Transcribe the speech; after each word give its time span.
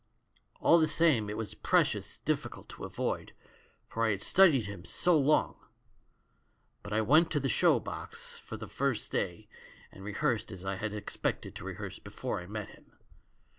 "All 0.59 0.79
the 0.79 0.87
same 0.87 1.29
it 1.29 1.37
was 1.37 1.53
precious 1.53 2.17
difficult 2.17 2.67
to 2.69 2.85
avoid, 2.85 3.33
for 3.85 4.03
I 4.03 4.09
had 4.09 4.23
studied 4.23 4.65
him 4.65 4.83
so 4.83 5.15
long. 5.15 5.63
But 6.81 6.91
I 6.91 7.01
went 7.01 7.29
to 7.33 7.39
the 7.39 7.47
show 7.47 7.79
box 7.79 8.41
the 8.49 8.67
first 8.67 9.11
day 9.11 9.47
and 9.91 10.03
rehearsed 10.03 10.51
as 10.51 10.65
I 10.65 10.77
had 10.77 10.95
expected 10.95 11.53
to 11.53 11.65
rehearse 11.65 11.99
before 11.99 12.41
I 12.41 12.47
met 12.47 12.69
him. 12.69 12.93